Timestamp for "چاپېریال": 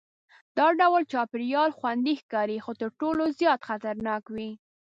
1.11-1.69